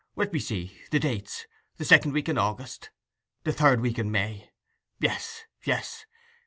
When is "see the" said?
0.39-0.97